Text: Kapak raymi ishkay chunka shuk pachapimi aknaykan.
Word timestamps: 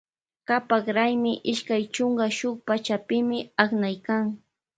Kapak 0.49 0.83
raymi 0.97 1.33
ishkay 1.51 1.83
chunka 1.93 2.25
shuk 2.37 2.55
pachapimi 2.67 3.37
aknaykan. 3.63 4.23